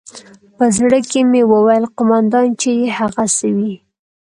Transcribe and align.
په 0.57 0.65
زړه 0.75 0.97
کښې 1.09 1.21
مې 1.31 1.41
وويل 1.51 1.85
قومندان 1.97 2.47
چې 2.61 2.69
يې 2.79 2.87
هغسې 2.97 3.49
وي. 3.57 3.73